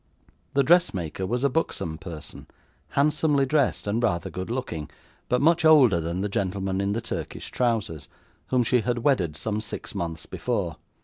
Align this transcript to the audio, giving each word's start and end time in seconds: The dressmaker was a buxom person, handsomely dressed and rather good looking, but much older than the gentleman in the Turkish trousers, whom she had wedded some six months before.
The 0.55 0.63
dressmaker 0.63 1.27
was 1.27 1.43
a 1.43 1.49
buxom 1.49 1.99
person, 1.99 2.47
handsomely 2.97 3.45
dressed 3.45 3.85
and 3.85 4.01
rather 4.01 4.31
good 4.31 4.49
looking, 4.49 4.89
but 5.29 5.43
much 5.43 5.63
older 5.63 5.99
than 5.99 6.21
the 6.21 6.27
gentleman 6.27 6.81
in 6.81 6.93
the 6.93 7.01
Turkish 7.01 7.51
trousers, 7.51 8.07
whom 8.47 8.63
she 8.63 8.81
had 8.81 9.03
wedded 9.03 9.37
some 9.37 9.61
six 9.61 9.93
months 9.93 10.25
before. 10.25 10.77